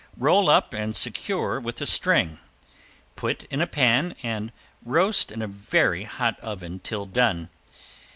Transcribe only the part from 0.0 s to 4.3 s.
Roll up and secure with a string, put in a pan